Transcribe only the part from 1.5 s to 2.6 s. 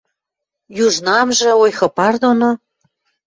ойхы пар доно...